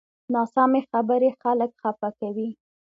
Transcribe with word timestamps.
ناسمې 0.33 0.81
خبرې 0.91 1.29
خلک 1.41 1.71
خفه 1.81 2.09
کوي 2.19 2.49